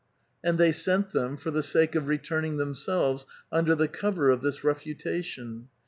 And 0.43 0.57
they 0.57 0.71
sent 0.71 1.11
them 1.11 1.37
for 1.37 1.51
the 1.51 1.61
sake 1.61 1.93
of 1.93 2.07
returning 2.07 2.57
themselves, 2.57 3.27
under 3.51 3.75
the 3.75 3.87
cover 3.87 4.31
of 4.31 4.41
this 4.41 4.63
refutation. 4.63 5.67